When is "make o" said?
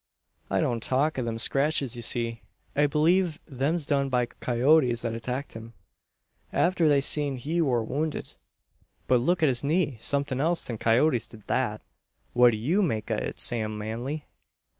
12.81-13.15